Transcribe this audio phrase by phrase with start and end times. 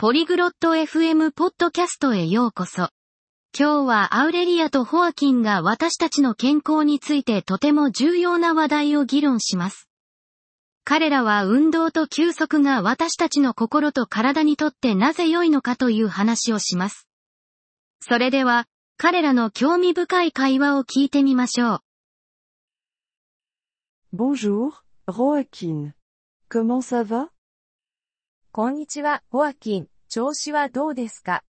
[0.00, 2.88] ポリグロット FM ポッドキャストへようこそ。
[3.54, 9.90] 今日はアウレリアとホアキンが私たちの健康についてとても重要な話題を議論します。
[10.84, 17.06] 彼らは運動と休息が私たちの心と体にとってなぜ良いのかという話をします。
[18.00, 18.64] それでは、
[18.96, 21.80] 彼らの興味深い会話を聞いてみましょう。
[24.16, 24.70] Bonjour,
[25.06, 25.92] Joaquin.
[26.48, 27.28] Comment ça va?
[28.52, 29.86] こんにちは、ホアキン。
[30.08, 31.44] 調子はどうですか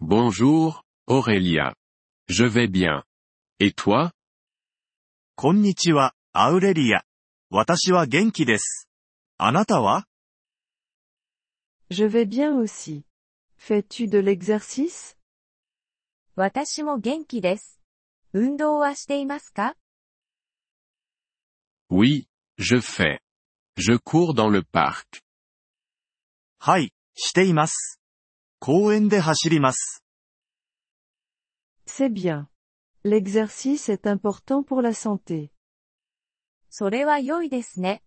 [0.00, 1.74] Bonjour, Aurélia.
[2.30, 3.04] Je vais bien.
[3.60, 4.12] Et toi
[5.34, 7.04] こんにちは、アウレリア。
[7.50, 8.88] 私は元気です。
[9.36, 10.06] あなたは
[11.90, 13.04] Je vais bien aussi.
[13.58, 15.18] Fais-tu de l'exercice
[16.36, 17.82] 私も元気です。
[18.32, 19.76] 運動はしていますか
[21.90, 22.24] Oui,
[22.58, 23.25] je fais.
[23.78, 25.20] Je cours dans le parc.
[26.58, 28.00] はい、しています。
[28.58, 30.02] 公園で走ります。
[31.86, 32.48] C'est bien.
[33.04, 35.50] L'exercice est important pour la santé.
[36.70, 38.02] それは良いですね。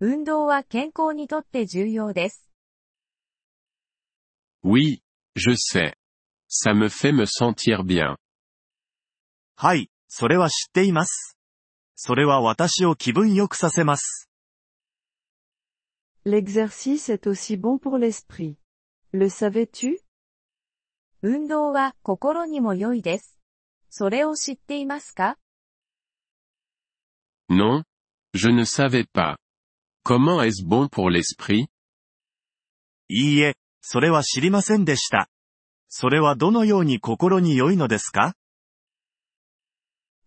[0.00, 2.50] 運動は健康にとって重要です。
[4.64, 5.02] Oui,
[5.36, 5.94] je sais.
[6.48, 8.16] Ça me fait me sentir bien.
[9.54, 11.36] はい、それは知っています。
[11.94, 14.29] それは私を気分良くさせます。
[16.25, 18.57] L'exercice est aussi bon pour l'esprit.
[19.11, 19.99] Le savais-tu
[21.21, 23.39] 運動は心にも良いです。
[23.89, 25.37] それを知っていますか
[27.49, 27.83] Non?
[28.33, 29.37] Je ne savais pas.
[30.03, 31.67] Comment est-ce bon pour l'esprit
[33.07, 35.29] いいえ、それは知りませんでした。
[35.87, 38.35] それはどのように心に良いのですか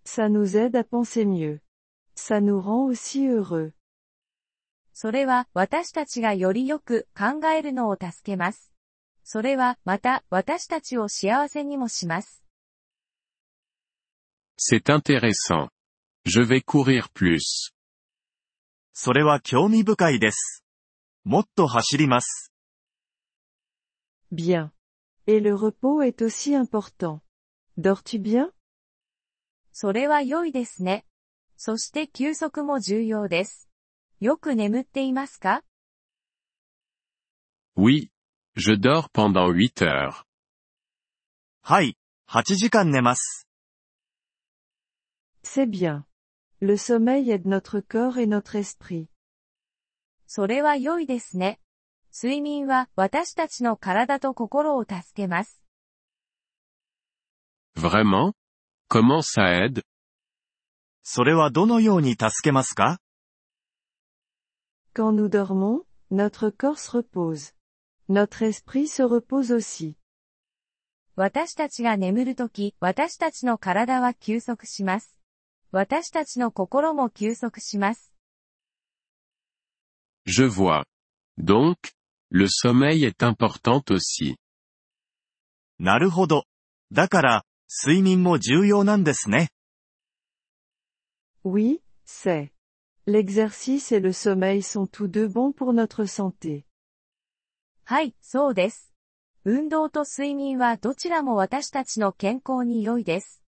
[0.07, 1.61] Ça nous aide à penser mieux.
[2.17, 3.73] Ça nous rend aussi heureux.
[4.94, 8.72] それは私たちがよりよく考えるのを助けます。
[9.24, 12.44] それはまた私たちを幸せにもします。
[14.58, 15.70] C'est intéressant.
[16.26, 17.74] Je vais courir plus.
[18.94, 20.64] それは興味深いです。
[21.24, 22.54] もっと走ります。
[24.32, 24.70] Bien.
[25.26, 27.22] Et le repos est aussi important.
[27.78, 28.52] Dors-tu bien
[29.72, 31.06] それは良いですね。
[31.58, 33.73] そして休息も重要です。
[34.20, 35.64] よく眠っていますか
[37.76, 38.10] Oui.
[38.56, 40.24] Je dors pendant 8 heures.
[41.62, 41.98] はい、
[42.30, 43.48] 8時間寝ます。
[45.44, 46.06] C'est bien.
[46.62, 49.08] Le sommeil aide notre corps et notre esprit.
[50.28, 51.60] それは良いですね。
[52.14, 55.64] 睡眠は私たちの体と心を助けます。
[57.76, 58.34] Vraiment?
[58.90, 59.84] Comment ça aide
[61.02, 63.00] それはどのように助けますか
[64.95, 67.53] Quand nous dormons, notre corps se repose.
[68.09, 69.97] Notre esprit se repose aussi.
[71.17, 75.19] 私たちが眠るとき、私たちの体は休息します。
[75.73, 78.15] 私たちの心も休息します。
[80.27, 80.85] Je vois.
[81.39, 81.77] Donc,
[82.31, 84.37] le sommeil est important aussi.
[85.79, 86.45] なるほど。
[86.93, 89.49] だから、睡眠も重要なんですね。
[91.45, 92.51] Oui, c'est.
[93.07, 96.65] L'exercice et le sommeil sont tous deux bons pour notre santé.
[97.85, 98.93] はい、そうです。
[99.45, 103.43] 運動と睡眠はどちらも私たちの健康に良いです。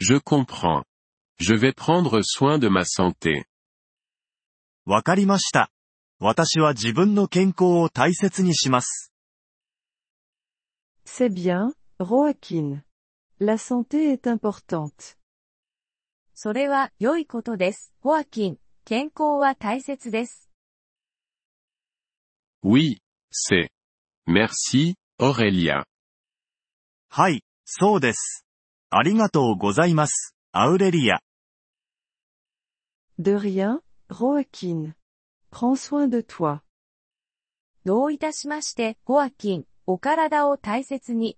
[0.00, 0.84] Je comprends.
[1.38, 3.44] Je vais prendre soin de ma santé.
[4.84, 5.70] わかりました。
[6.18, 9.12] 私は自分の健康を大切にします。
[11.04, 12.82] C'est bien, Joaquin.
[13.38, 15.16] La santé est importante.
[16.41, 17.93] それは良いことです。
[17.99, 20.49] ホアキン、健康は大切です。
[22.63, 23.67] Oui, c'est.
[24.25, 25.83] Merci, Aurélia.
[27.09, 28.45] はい、そうです。
[28.89, 31.19] ありがとうございます、アウレリア。
[33.19, 34.93] De rien, Joaquin.
[35.51, 36.61] Prends soin de toi.
[37.83, 41.37] どういたしまして、ホアキン、お体を大切に。